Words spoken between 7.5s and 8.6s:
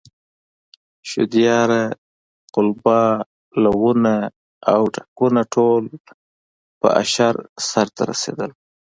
سرته رسېدل.